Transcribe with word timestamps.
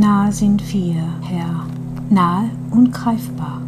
Nah 0.00 0.32
sind 0.32 0.72
wir, 0.72 1.02
Herr, 1.20 1.66
nahe 2.08 2.48
und 2.70 2.90
greifbar. 2.90 3.60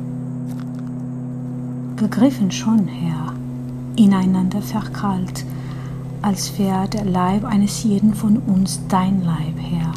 Begriffen 1.96 2.50
schon, 2.50 2.88
Herr, 2.88 3.34
ineinander 3.96 4.62
verkrallt, 4.62 5.44
als 6.22 6.58
wäre 6.58 6.88
der 6.88 7.04
Leib 7.04 7.44
eines 7.44 7.82
jeden 7.82 8.14
von 8.14 8.38
uns 8.38 8.80
dein 8.88 9.22
Leib, 9.22 9.58
Herr. 9.58 9.92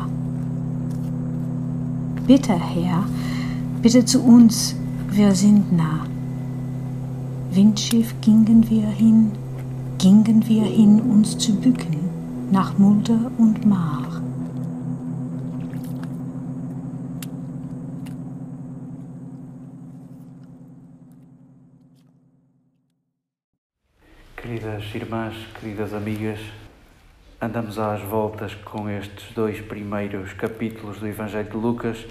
Bitte, 2.28 2.56
Herr, 2.56 3.06
bitte 3.82 4.04
zu 4.04 4.22
uns, 4.22 4.76
wir 5.10 5.34
sind 5.36 5.72
nah. 5.72 6.02
Windschiff 7.52 8.14
gingen 8.20 8.70
wir 8.70 8.88
hin, 8.88 9.31
gingen 10.00 10.45
wir 10.50 10.64
hin, 10.64 11.00
uns 11.00 11.38
zu 11.38 11.56
bücken, 11.56 11.95
nach 12.52 12.78
Mulde 12.78 13.31
und 13.38 13.66
Mar. 13.66 14.25
Queridas 24.76 24.96
irmãs, 24.96 25.36
queridas 25.58 25.94
amigas, 25.94 26.40
andamos 27.40 27.80
às 27.80 28.02
voltas 28.02 28.54
com 28.56 28.90
estes 28.90 29.32
dois 29.34 29.62
primeiros 29.62 30.34
capítulos 30.34 31.00
do 31.00 31.08
Evangelho 31.08 31.50
de 31.50 31.56
Lucas, 31.56 32.06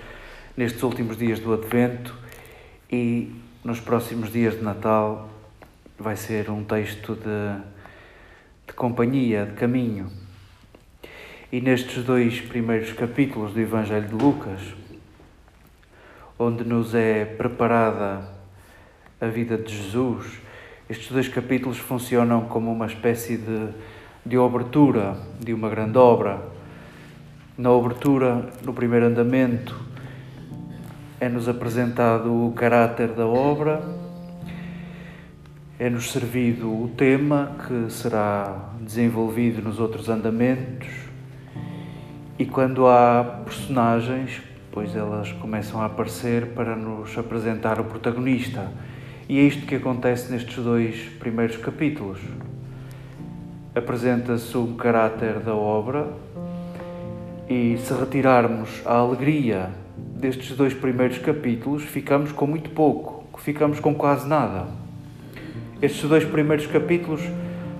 nestes 0.56 0.82
últimos 0.82 1.18
dias 1.18 1.38
do 1.40 1.52
Advento 1.52 2.16
e 2.90 3.34
nos 3.62 3.80
próximos 3.80 4.32
dias 4.32 4.56
de 4.56 4.62
Natal 4.62 5.28
vai 5.98 6.16
ser 6.16 6.48
um 6.48 6.64
texto 6.64 7.14
de, 7.14 7.62
de 8.66 8.72
companhia, 8.72 9.44
de 9.44 9.52
caminho. 9.52 10.10
E 11.52 11.60
nestes 11.60 12.02
dois 12.02 12.40
primeiros 12.40 12.94
capítulos 12.94 13.52
do 13.52 13.60
Evangelho 13.60 14.08
de 14.08 14.14
Lucas, 14.14 14.60
onde 16.38 16.64
nos 16.64 16.94
é 16.94 17.26
preparada 17.26 18.26
a 19.20 19.26
vida 19.26 19.58
de 19.58 19.76
Jesus, 19.76 20.44
estes 20.88 21.10
dois 21.10 21.28
capítulos 21.28 21.78
funcionam 21.78 22.42
como 22.42 22.70
uma 22.70 22.84
espécie 22.86 23.38
de, 23.38 23.68
de 24.24 24.36
abertura 24.36 25.16
de 25.40 25.54
uma 25.54 25.70
grande 25.70 25.96
obra. 25.96 26.42
Na 27.56 27.70
abertura, 27.70 28.50
no 28.62 28.74
primeiro 28.74 29.06
andamento, 29.06 29.80
é-nos 31.18 31.48
apresentado 31.48 32.48
o 32.48 32.52
caráter 32.52 33.08
da 33.08 33.26
obra, 33.26 33.82
é-nos 35.78 36.12
servido 36.12 36.68
o 36.68 36.88
tema 36.94 37.56
que 37.66 37.90
será 37.90 38.68
desenvolvido 38.78 39.62
nos 39.62 39.80
outros 39.80 40.10
andamentos, 40.10 40.88
e 42.38 42.44
quando 42.44 42.86
há 42.86 43.40
personagens, 43.42 44.42
pois 44.70 44.94
elas 44.94 45.32
começam 45.32 45.80
a 45.80 45.86
aparecer 45.86 46.48
para 46.48 46.76
nos 46.76 47.16
apresentar 47.16 47.80
o 47.80 47.84
protagonista 47.84 48.70
e 49.28 49.38
é 49.38 49.42
isto 49.42 49.66
que 49.66 49.74
acontece 49.74 50.30
nestes 50.30 50.62
dois 50.62 50.96
primeiros 51.18 51.56
capítulos. 51.56 52.18
Apresenta-se 53.74 54.56
um 54.56 54.76
caráter 54.76 55.40
da 55.40 55.54
obra 55.54 56.08
e, 57.48 57.78
se 57.78 57.92
retirarmos 57.94 58.82
a 58.84 58.94
alegria 58.94 59.70
destes 59.96 60.56
dois 60.56 60.74
primeiros 60.74 61.18
capítulos, 61.18 61.82
ficamos 61.82 62.32
com 62.32 62.46
muito 62.46 62.70
pouco, 62.70 63.24
ficamos 63.40 63.80
com 63.80 63.94
quase 63.94 64.28
nada. 64.28 64.66
Estes 65.80 66.08
dois 66.08 66.24
primeiros 66.24 66.66
capítulos 66.66 67.20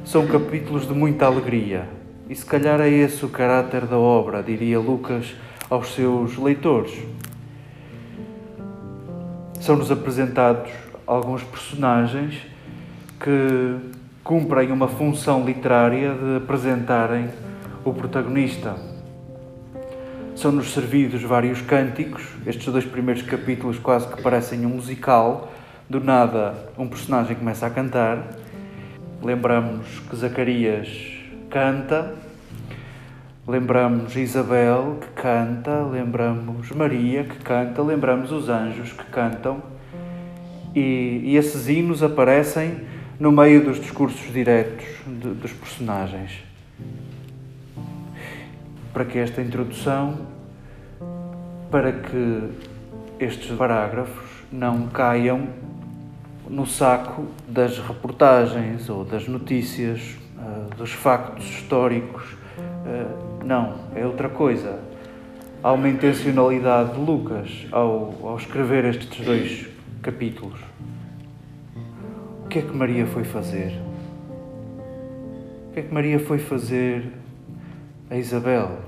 são 0.05 0.27
capítulos 0.27 0.87
de 0.87 0.95
muita 0.95 1.27
alegria 1.27 1.89
e, 2.29 2.35
se 2.35 2.45
calhar, 2.45 2.81
é 2.81 2.89
esse 2.89 3.25
o 3.25 3.29
caráter 3.29 3.87
da 3.87 3.99
obra, 3.99 4.43
diria 4.43 4.79
Lucas 4.79 5.35
aos 5.71 5.95
seus 5.95 6.37
leitores. 6.37 6.93
São-nos 9.61 9.91
apresentados 9.91 10.71
alguns 11.07 11.43
personagens 11.43 12.41
que 13.21 13.77
cumprem 14.23 14.73
uma 14.73 14.89
função 14.89 15.45
literária 15.45 16.15
de 16.15 16.37
apresentarem 16.37 17.29
o 17.85 17.93
protagonista. 17.93 18.75
São-nos 20.35 20.73
servidos 20.73 21.23
vários 21.23 21.61
cânticos, 21.61 22.23
estes 22.47 22.73
dois 22.73 22.85
primeiros 22.85 23.23
capítulos 23.23 23.79
quase 23.79 24.09
que 24.09 24.23
parecem 24.23 24.67
um 24.67 24.71
musical. 24.71 25.53
Do 25.89 26.01
nada, 26.01 26.55
um 26.79 26.89
personagem 26.89 27.37
começa 27.37 27.67
a 27.67 27.71
cantar. 27.71 28.31
Lembramos 29.23 29.87
que 30.09 30.17
Zacarias 30.17 30.89
canta, 31.51 32.15
lembramos 33.47 34.17
Isabel 34.17 34.99
que 35.01 35.23
canta, 35.23 35.83
lembramos 35.85 36.71
Maria 36.73 37.25
que 37.25 37.37
canta, 37.37 37.83
lembramos 37.83 38.33
os 38.33 38.49
anjos 38.49 38.93
que 38.93 39.05
cantam 39.05 39.74
e, 40.75 41.21
e 41.25 41.37
esses 41.37 41.69
hinos 41.69 42.03
aparecem 42.03 42.81
no 43.19 43.31
meio 43.31 43.65
dos 43.65 43.81
discursos 43.81 44.33
diretos 44.33 44.85
de, 45.07 45.29
dos 45.31 45.53
personagens. 45.53 46.43
Para 48.93 49.05
que 49.05 49.19
esta 49.19 49.41
introdução, 49.41 50.19
para 51.71 51.93
que 51.93 52.43
estes 53.19 53.51
parágrafos 53.57 54.31
não 54.51 54.89
caiam 54.89 55.49
no 56.49 56.67
saco 56.67 57.27
das 57.49 57.79
reportagens 57.79 58.89
ou 58.89 59.05
das 59.05 59.27
notícias, 59.27 60.17
uh, 60.37 60.75
dos 60.77 60.93
factos 60.93 61.45
históricos. 61.45 62.23
Uh, 62.25 63.45
não, 63.45 63.75
é 63.95 64.05
outra 64.07 64.29
coisa. 64.29 64.79
Há 65.63 65.73
uma 65.73 65.89
intencionalidade 65.89 66.93
de 66.93 67.01
Lucas 67.01 67.67
ao, 67.73 68.15
ao 68.23 68.37
escrever 68.37 68.85
estes 68.85 69.25
dois 69.25 69.74
capítulos. 70.05 70.61
O 72.45 72.49
que 72.49 72.59
é 72.59 72.63
que 72.63 72.77
Maria 72.77 73.07
foi 73.07 73.25
fazer? 73.25 73.73
O 75.69 75.73
que 75.73 75.81
é 75.81 75.83
que 75.83 75.95
Maria 75.95 76.21
foi 76.21 76.39
fazer 76.39 77.11
a 78.11 78.17
Isabel? 78.19 78.81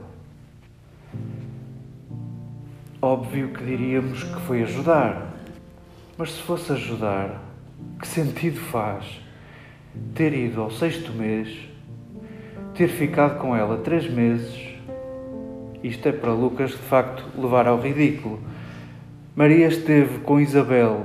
Óbvio 3.00 3.49
que 3.49 3.65
diríamos 3.65 4.25
que 4.25 4.41
foi 4.43 4.62
ajudar, 4.62 5.34
mas 6.19 6.32
se 6.32 6.43
fosse 6.43 6.72
ajudar, 6.72 7.43
que 7.99 8.06
sentido 8.06 8.60
faz 8.60 9.19
ter 10.15 10.34
ido 10.34 10.60
ao 10.60 10.71
sexto 10.71 11.15
mês, 11.15 11.66
ter 12.75 12.88
ficado 12.88 13.38
com 13.38 13.56
ela 13.56 13.78
três 13.78 14.06
meses? 14.10 14.55
Isto 15.82 16.09
é 16.09 16.12
para 16.12 16.34
Lucas 16.34 16.72
de 16.72 16.76
facto 16.76 17.25
levar 17.41 17.66
ao 17.66 17.81
ridículo 17.81 18.38
Maria 19.36 19.66
esteve 19.66 20.20
com 20.20 20.41
Isabel 20.41 21.04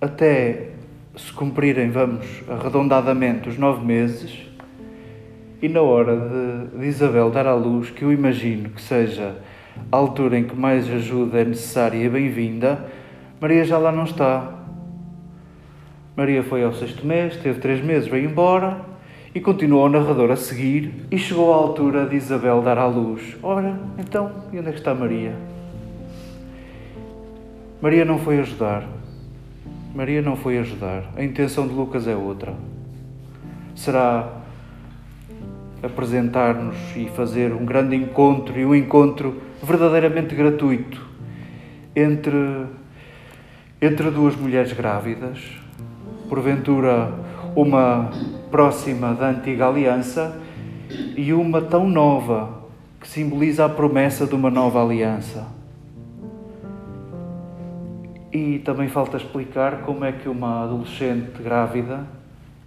até 0.00 0.70
se 1.16 1.32
cumprirem, 1.32 1.88
vamos, 1.88 2.26
arredondadamente, 2.48 3.48
os 3.48 3.56
nove 3.56 3.86
meses, 3.86 4.44
e 5.62 5.68
na 5.68 5.80
hora 5.80 6.16
de, 6.16 6.78
de, 6.80 6.86
Isabel 6.88 7.30
dar 7.30 7.46
à 7.46 7.54
luz, 7.54 7.88
que 7.88 8.02
eu 8.02 8.12
imagino 8.12 8.70
que 8.70 8.82
seja 8.82 9.36
a 9.92 9.96
altura 9.96 10.36
em 10.36 10.42
que 10.42 10.56
mais 10.56 10.90
ajuda 10.90 11.42
é 11.42 11.44
necessária 11.44 12.04
e 12.04 12.08
bem-vinda, 12.08 12.86
Maria 13.40 13.64
já 13.64 13.78
lá 13.78 13.92
não 13.92 14.02
está. 14.02 14.52
Maria 16.16 16.42
foi 16.42 16.64
ao 16.64 16.72
sexto 16.72 17.06
mês, 17.06 17.36
teve 17.36 17.60
três 17.60 17.80
meses, 17.80 18.08
veio 18.08 18.28
embora 18.28 18.80
e 19.32 19.38
continuou 19.38 19.86
o 19.86 19.88
narrador 19.88 20.32
a 20.32 20.36
seguir 20.36 21.06
e 21.08 21.16
chegou 21.16 21.54
à 21.54 21.56
altura 21.58 22.04
de 22.04 22.16
Isabel 22.16 22.62
dar 22.62 22.78
à 22.78 22.86
luz. 22.88 23.36
Ora, 23.40 23.78
então, 23.96 24.32
e 24.52 24.58
onde 24.58 24.70
é 24.70 24.72
que 24.72 24.78
está 24.78 24.92
Maria? 24.92 25.59
Maria 27.82 28.04
não 28.04 28.18
foi 28.18 28.38
ajudar. 28.40 28.86
Maria 29.94 30.20
não 30.20 30.36
foi 30.36 30.58
ajudar. 30.58 31.04
A 31.16 31.24
intenção 31.24 31.66
de 31.66 31.72
Lucas 31.72 32.06
é 32.06 32.14
outra. 32.14 32.54
Será 33.74 34.40
apresentar-nos 35.82 36.76
e 36.94 37.08
fazer 37.08 37.54
um 37.54 37.64
grande 37.64 37.96
encontro 37.96 38.58
e 38.58 38.66
um 38.66 38.74
encontro 38.74 39.40
verdadeiramente 39.62 40.34
gratuito 40.34 41.08
entre, 41.96 42.66
entre 43.80 44.10
duas 44.10 44.36
mulheres 44.36 44.74
grávidas, 44.74 45.38
porventura 46.28 47.14
uma 47.56 48.10
próxima 48.50 49.14
da 49.14 49.30
antiga 49.30 49.68
aliança 49.68 50.38
e 51.16 51.32
uma 51.32 51.62
tão 51.62 51.88
nova 51.88 52.60
que 53.00 53.08
simboliza 53.08 53.64
a 53.64 53.68
promessa 53.70 54.26
de 54.26 54.34
uma 54.34 54.50
nova 54.50 54.84
aliança. 54.84 55.59
E 58.32 58.60
também 58.60 58.88
falta 58.88 59.16
explicar 59.16 59.82
como 59.82 60.04
é 60.04 60.12
que 60.12 60.28
uma 60.28 60.62
adolescente 60.62 61.42
grávida, 61.42 62.06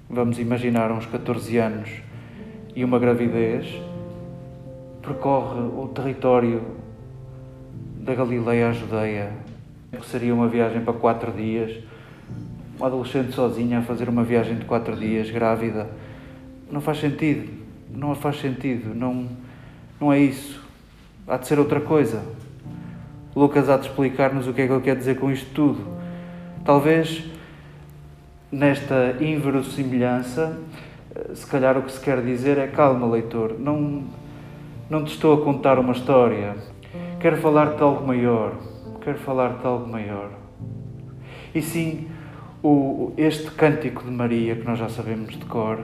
vamos 0.10 0.38
imaginar 0.38 0.92
uns 0.92 1.06
14 1.06 1.58
anos, 1.58 1.90
e 2.76 2.84
uma 2.84 3.00
gravidez, 3.00 3.66
percorre 5.02 5.62
o 5.62 5.88
território 5.96 6.62
da 7.96 8.14
Galileia 8.14 8.70
à 8.70 8.74
Judeia. 8.74 9.32
Seria 10.04 10.34
uma 10.34 10.50
viagem 10.50 10.82
para 10.82 10.94
quatro 10.94 11.32
dias. 11.32 11.82
Uma 12.78 12.88
adolescente 12.88 13.32
sozinha 13.32 13.80
a 13.80 13.82
fazer 13.84 14.10
uma 14.10 14.24
viagem 14.24 14.56
de 14.56 14.66
quatro 14.66 14.98
dias, 14.98 15.30
grávida. 15.30 15.90
Não 16.70 16.82
faz 16.82 17.00
sentido. 17.00 17.50
Não 17.90 18.14
faz 18.16 18.42
sentido. 18.42 18.94
Não, 18.94 19.30
não 20.02 20.12
é 20.12 20.20
isso. 20.20 20.62
Há 21.26 21.38
de 21.38 21.48
ser 21.48 21.58
outra 21.58 21.80
coisa. 21.80 22.22
Lucas 23.36 23.70
há 23.70 23.78
de 23.78 23.88
explicar-nos 23.88 24.48
o 24.48 24.54
que 24.54 24.62
é 24.62 24.68
que 24.68 24.74
ele 24.74 24.82
quer 24.82 24.96
dizer 24.96 25.20
com 25.20 25.32
isto 25.32 25.50
tudo. 25.54 25.84
Talvez 26.64 27.26
nesta 28.52 29.16
inverossimilhança, 29.20 30.60
se 31.34 31.46
calhar 31.48 31.78
o 31.78 31.82
que 31.82 31.92
se 31.92 32.00
quer 32.00 32.22
dizer 32.22 32.60
é 32.60 32.68
calma, 32.68 33.08
leitor, 33.08 33.56
não, 33.60 34.04
não 34.90 35.04
te 35.04 35.14
estou 35.14 35.34
a 35.34 35.44
contar 35.44 35.80
uma 35.80 35.94
história, 35.94 36.56
quero 37.20 37.38
falar-te 37.38 37.82
algo 37.82 38.06
maior, 38.06 38.54
quero 39.02 39.18
falar-te 39.18 39.66
algo 39.66 39.90
maior. 39.90 40.30
E 41.56 41.62
sim, 41.62 42.08
o, 42.62 43.12
este 43.18 43.50
cântico 43.52 44.04
de 44.04 44.12
Maria, 44.12 44.56
que 44.56 44.64
nós 44.64 44.78
já 44.78 44.90
sabemos 44.90 45.38
de 45.38 45.46
cor, 45.46 45.80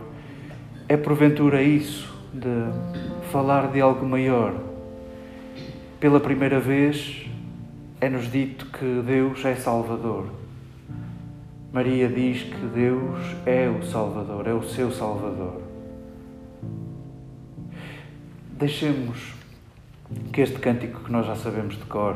é 0.88 0.96
porventura 0.96 1.62
isso, 1.62 2.16
de 2.34 3.28
falar 3.32 3.72
de 3.72 3.82
algo 3.82 4.06
maior. 4.06 4.54
Pela 6.00 6.20
primeira 6.20 6.60
vez 6.60 7.30
é-nos 8.02 8.32
dito 8.32 8.66
que 8.68 9.02
Deus 9.06 9.44
é 9.44 9.56
Salvador. 9.56 10.28
Maria 11.72 12.08
diz 12.08 12.44
que 12.44 12.66
Deus 12.74 13.20
é 13.46 13.70
o 13.70 13.84
Salvador, 13.84 14.48
é 14.48 14.54
o 14.54 14.64
seu 14.64 14.92
Salvador. 14.92 15.62
Deixemos 18.52 19.34
que 20.32 20.42
este 20.42 20.58
cântico 20.60 21.02
que 21.04 21.12
nós 21.12 21.28
já 21.28 21.36
sabemos 21.36 21.78
de 21.78 21.84
cor, 21.86 22.16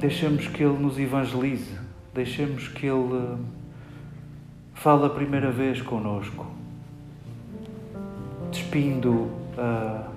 deixemos 0.00 0.48
que 0.48 0.62
ele 0.62 0.78
nos 0.78 0.98
evangelize, 0.98 1.78
deixemos 2.14 2.66
que 2.66 2.86
ele 2.86 3.38
fale 4.74 5.04
a 5.04 5.10
primeira 5.10 5.50
vez 5.50 5.82
conosco, 5.82 6.46
despindo 8.50 9.12
uh, 9.12 10.10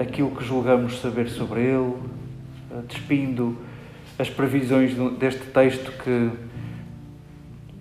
aquilo 0.00 0.30
que 0.30 0.44
julgamos 0.44 1.00
saber 1.00 1.28
sobre 1.28 1.60
ele, 1.60 1.94
despindo 2.86 3.56
as 4.18 4.30
previsões 4.30 4.94
deste 5.18 5.46
texto 5.46 5.92
que 6.02 6.30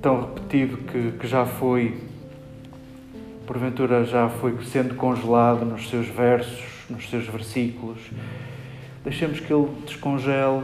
tão 0.01 0.21
repetido 0.21 0.77
que, 0.77 1.11
que 1.19 1.27
já 1.27 1.45
foi, 1.45 2.01
porventura 3.45 4.03
já 4.03 4.27
foi 4.27 4.57
sendo 4.65 4.95
congelado 4.95 5.63
nos 5.63 5.89
seus 5.89 6.07
versos, 6.07 6.63
nos 6.89 7.09
seus 7.09 7.27
versículos. 7.27 7.99
Deixemos 9.03 9.39
que 9.39 9.53
ele 9.53 9.67
descongele, 9.85 10.63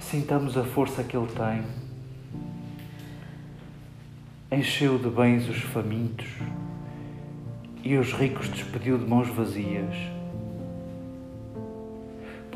sintamos 0.00 0.56
a 0.56 0.64
força 0.64 1.02
que 1.04 1.16
ele 1.16 1.28
tem. 1.28 1.62
Encheu 4.58 4.98
de 4.98 5.08
bens 5.08 5.48
os 5.48 5.58
famintos 5.58 6.28
e 7.82 7.96
os 7.96 8.12
ricos 8.12 8.48
despediu 8.48 8.98
de 8.98 9.04
mãos 9.04 9.28
vazias. 9.28 9.94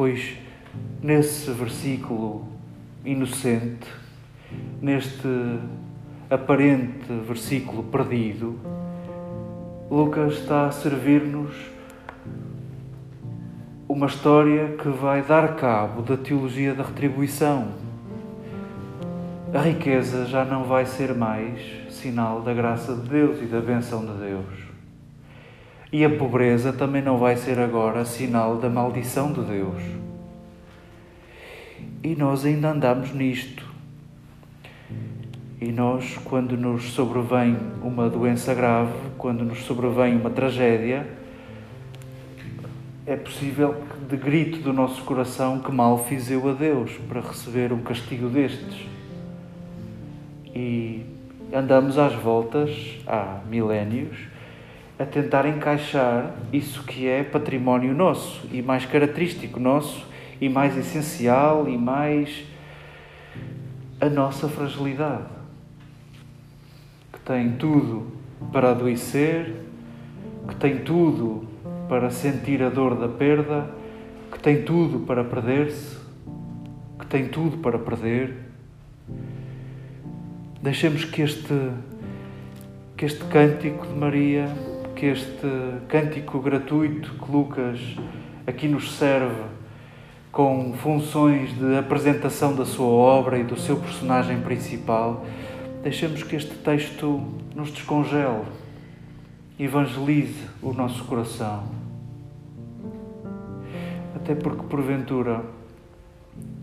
Pois 0.00 0.34
nesse 1.02 1.50
versículo 1.50 2.48
inocente, 3.04 3.86
neste 4.80 5.28
aparente 6.30 7.12
versículo 7.28 7.82
perdido, 7.82 8.58
Lucas 9.90 10.38
está 10.38 10.68
a 10.68 10.70
servir-nos 10.70 11.54
uma 13.86 14.06
história 14.06 14.68
que 14.68 14.88
vai 14.88 15.20
dar 15.20 15.54
cabo 15.56 16.00
da 16.00 16.16
teologia 16.16 16.72
da 16.74 16.82
retribuição. 16.82 17.68
A 19.52 19.58
riqueza 19.58 20.24
já 20.24 20.46
não 20.46 20.64
vai 20.64 20.86
ser 20.86 21.14
mais 21.14 21.60
sinal 21.90 22.40
da 22.40 22.54
graça 22.54 22.94
de 22.94 23.06
Deus 23.06 23.42
e 23.42 23.44
da 23.44 23.60
benção 23.60 24.00
de 24.06 24.14
Deus. 24.14 24.69
E 25.92 26.04
a 26.04 26.10
pobreza 26.10 26.72
também 26.72 27.02
não 27.02 27.18
vai 27.18 27.36
ser 27.36 27.58
agora 27.58 28.04
sinal 28.04 28.56
da 28.58 28.68
maldição 28.68 29.32
de 29.32 29.42
Deus. 29.42 29.82
E 32.02 32.14
nós 32.14 32.44
ainda 32.44 32.70
andamos 32.70 33.12
nisto. 33.12 33.68
E 35.60 35.70
nós, 35.72 36.16
quando 36.24 36.56
nos 36.56 36.92
sobrevém 36.92 37.56
uma 37.82 38.08
doença 38.08 38.54
grave, 38.54 38.92
quando 39.18 39.44
nos 39.44 39.58
sobrevém 39.64 40.16
uma 40.16 40.30
tragédia, 40.30 41.06
é 43.04 43.16
possível 43.16 43.74
que, 43.74 44.16
de 44.16 44.16
grito 44.16 44.60
do 44.60 44.72
nosso 44.72 45.02
coração, 45.02 45.58
que 45.58 45.72
mal 45.72 46.04
fiz 46.04 46.30
eu 46.30 46.48
a 46.48 46.52
Deus 46.52 46.92
para 47.08 47.20
receber 47.20 47.72
um 47.72 47.82
castigo 47.82 48.28
destes. 48.28 48.86
E 50.54 51.04
andamos 51.52 51.98
às 51.98 52.14
voltas, 52.14 52.98
há 53.06 53.40
milénios, 53.50 54.16
a 55.00 55.06
tentar 55.06 55.46
encaixar 55.46 56.34
isso 56.52 56.84
que 56.84 57.08
é 57.08 57.24
património 57.24 57.94
nosso 57.94 58.46
e 58.52 58.60
mais 58.60 58.84
característico 58.84 59.58
nosso 59.58 60.06
e 60.38 60.46
mais 60.46 60.76
essencial 60.76 61.66
e 61.66 61.78
mais 61.78 62.44
a 63.98 64.10
nossa 64.10 64.46
fragilidade, 64.46 65.24
que 67.10 67.18
tem 67.20 67.52
tudo 67.52 68.12
para 68.52 68.72
adoecer, 68.72 69.54
que 70.46 70.54
tem 70.56 70.80
tudo 70.80 71.48
para 71.88 72.10
sentir 72.10 72.62
a 72.62 72.68
dor 72.68 72.94
da 72.94 73.08
perda, 73.08 73.70
que 74.30 74.38
tem 74.38 74.62
tudo 74.64 75.06
para 75.06 75.24
perder-se, 75.24 75.96
que 76.98 77.06
tem 77.06 77.26
tudo 77.28 77.56
para 77.56 77.78
perder. 77.78 78.36
Deixemos 80.62 81.06
que 81.06 81.22
este 81.22 81.70
que 82.98 83.06
este 83.06 83.24
cântico 83.24 83.86
de 83.86 83.94
Maria, 83.94 84.46
que 85.00 85.06
este 85.06 85.48
cântico 85.88 86.38
gratuito 86.40 87.14
que 87.14 87.32
Lucas 87.32 87.80
aqui 88.46 88.68
nos 88.68 88.98
serve 88.98 89.44
com 90.30 90.74
funções 90.74 91.58
de 91.58 91.74
apresentação 91.78 92.54
da 92.54 92.66
sua 92.66 92.88
obra 92.88 93.38
e 93.38 93.42
do 93.42 93.58
seu 93.58 93.78
personagem 93.78 94.42
principal, 94.42 95.24
deixemos 95.82 96.22
que 96.22 96.36
este 96.36 96.54
texto 96.54 97.18
nos 97.56 97.70
descongele, 97.70 98.42
evangelize 99.58 100.44
o 100.60 100.74
nosso 100.74 101.02
coração. 101.04 101.64
Até 104.14 104.34
porque, 104.34 104.64
porventura, 104.64 105.42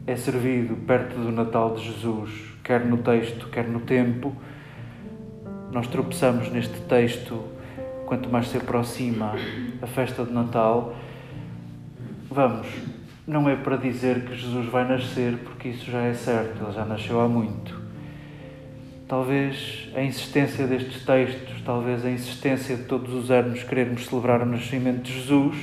é 0.06 0.16
servido 0.16 0.76
perto 0.86 1.16
do 1.16 1.32
Natal 1.32 1.74
de 1.74 1.92
Jesus, 1.92 2.54
quer 2.64 2.86
no 2.86 2.98
texto, 2.98 3.50
quer 3.50 3.68
no 3.68 3.80
tempo. 3.80 4.32
Nós 5.72 5.88
tropeçamos 5.88 6.52
neste 6.52 6.80
texto 6.82 7.57
quanto 8.08 8.28
mais 8.28 8.48
se 8.48 8.58
aproxima 8.58 9.36
a 9.80 9.86
festa 9.86 10.26
de 10.26 10.34
Natal. 10.34 10.96
Vamos 12.32 12.68
não 13.28 13.50
é 13.50 13.58
para 13.58 13.76
dizer 13.76 14.24
que 14.24 14.34
Jesus 14.34 14.68
vai 14.68 14.88
nascer, 14.88 15.38
porque 15.40 15.68
isso 15.68 15.92
já 15.92 16.02
é 16.02 16.14
certo, 16.14 16.64
ele 16.64 16.72
já 16.72 16.86
nasceu 16.86 17.20
há 17.20 17.28
muito. 17.28 17.78
Talvez 19.06 19.90
a 19.94 20.02
insistência 20.02 20.66
destes 20.66 21.04
textos, 21.04 21.62
talvez 21.66 22.06
a 22.06 22.10
insistência 22.10 22.78
de 22.78 22.84
todos 22.84 23.14
os 23.14 23.30
anos 23.30 23.64
querermos 23.64 24.06
celebrar 24.06 24.42
o 24.42 24.46
nascimento 24.46 25.02
de 25.02 25.14
Jesus, 25.14 25.58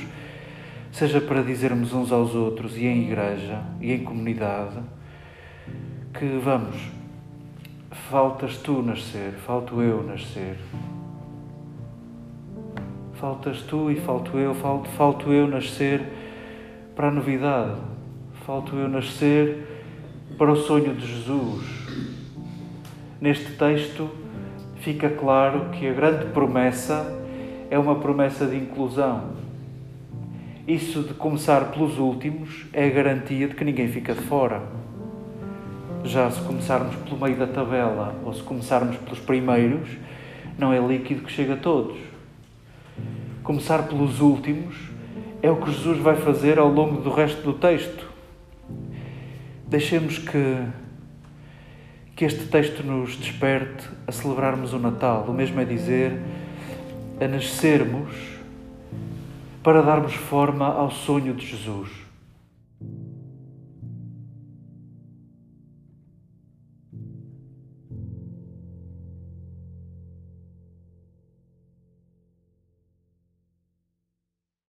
seja 0.91 1.19
para 1.19 1.41
dizermos 1.41 1.91
uns 1.91 2.11
aos 2.11 2.35
outros 2.35 2.77
e 2.77 2.85
em 2.85 3.05
igreja 3.05 3.63
e 3.81 3.91
em 3.91 4.03
comunidade 4.03 4.77
que 6.13 6.39
vamos, 6.41 6.77
faltas 8.09 8.57
tu 8.57 8.81
nascer, 8.83 9.33
falto 9.45 9.81
eu 9.81 10.03
nascer. 10.03 10.57
Faltas 13.15 13.61
tu 13.61 13.89
e 13.89 13.95
falto 13.95 14.37
eu, 14.37 14.53
falto, 14.53 14.89
falto 14.89 15.31
eu 15.31 15.47
nascer 15.47 16.01
para 16.93 17.07
a 17.07 17.11
novidade. 17.11 17.79
Falto 18.45 18.75
eu 18.75 18.89
nascer 18.89 19.65
para 20.37 20.51
o 20.51 20.55
sonho 20.57 20.93
de 20.93 21.07
Jesus. 21.07 21.63
Neste 23.21 23.53
texto 23.53 24.09
fica 24.81 25.09
claro 25.09 25.69
que 25.69 25.87
a 25.87 25.93
grande 25.93 26.25
promessa 26.25 27.17
é 27.71 27.79
uma 27.79 27.95
promessa 27.95 28.45
de 28.45 28.57
inclusão. 28.57 29.29
Isso 30.67 31.01
de 31.03 31.13
começar 31.13 31.71
pelos 31.71 31.97
últimos 31.97 32.65
é 32.73 32.85
a 32.85 32.89
garantia 32.89 33.47
de 33.47 33.55
que 33.55 33.63
ninguém 33.63 33.87
fica 33.87 34.13
de 34.13 34.21
fora. 34.21 34.61
Já 36.03 36.29
se 36.29 36.41
começarmos 36.41 36.95
pelo 36.97 37.21
meio 37.21 37.37
da 37.37 37.47
tabela 37.47 38.13
ou 38.25 38.33
se 38.33 38.43
começarmos 38.43 38.97
pelos 38.97 39.19
primeiros, 39.19 39.87
não 40.57 40.73
é 40.73 40.79
líquido 40.79 41.21
que 41.21 41.31
chega 41.31 41.53
a 41.53 41.57
todos. 41.57 42.14
Começar 43.45 43.83
pelos 43.83 44.21
últimos 44.21 44.75
é 45.39 45.51
o 45.51 45.57
que 45.57 45.71
Jesus 45.71 45.99
vai 45.99 46.15
fazer 46.15 46.57
ao 46.57 46.67
longo 46.67 46.99
do 46.99 47.11
resto 47.11 47.43
do 47.43 47.53
texto. 47.53 48.09
Deixemos 49.67 50.17
que, 50.17 50.65
que 52.15 52.25
este 52.25 52.47
texto 52.47 52.81
nos 52.81 53.15
desperte 53.15 53.87
a 54.07 54.11
celebrarmos 54.11 54.73
o 54.73 54.79
Natal, 54.79 55.25
o 55.27 55.31
mesmo 55.31 55.61
é 55.61 55.63
dizer, 55.63 56.19
a 57.21 57.27
nascermos 57.27 58.15
para 59.61 59.83
darmos 59.83 60.15
forma 60.15 60.65
ao 60.65 60.89
sonho 60.89 61.35
de 61.35 61.45
Jesus. 61.45 62.04